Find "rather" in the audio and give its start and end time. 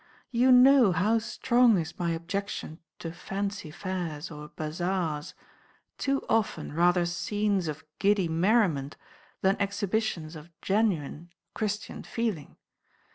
6.73-7.05